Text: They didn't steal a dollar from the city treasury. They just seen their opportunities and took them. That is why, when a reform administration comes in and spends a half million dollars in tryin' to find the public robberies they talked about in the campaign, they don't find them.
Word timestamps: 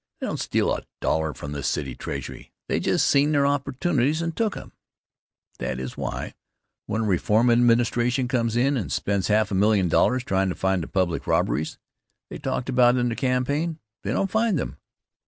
They 0.19 0.25
didn't 0.25 0.39
steal 0.39 0.73
a 0.73 0.81
dollar 0.99 1.31
from 1.35 1.51
the 1.51 1.61
city 1.61 1.93
treasury. 1.93 2.51
They 2.67 2.79
just 2.79 3.07
seen 3.07 3.31
their 3.31 3.45
opportunities 3.45 4.19
and 4.23 4.35
took 4.35 4.55
them. 4.55 4.71
That 5.59 5.79
is 5.79 5.95
why, 5.95 6.33
when 6.87 7.01
a 7.01 7.03
reform 7.03 7.51
administration 7.51 8.27
comes 8.27 8.55
in 8.55 8.77
and 8.77 8.91
spends 8.91 9.29
a 9.29 9.33
half 9.33 9.51
million 9.51 9.89
dollars 9.89 10.23
in 10.23 10.25
tryin' 10.25 10.49
to 10.49 10.55
find 10.55 10.81
the 10.81 10.87
public 10.87 11.27
robberies 11.27 11.77
they 12.31 12.39
talked 12.39 12.67
about 12.67 12.97
in 12.97 13.09
the 13.09 13.15
campaign, 13.15 13.77
they 14.01 14.11
don't 14.11 14.31
find 14.31 14.57
them. 14.57 14.77